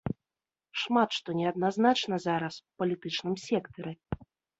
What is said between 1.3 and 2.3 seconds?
неадназначна